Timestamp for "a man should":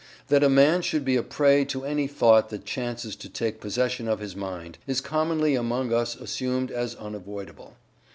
0.43-1.05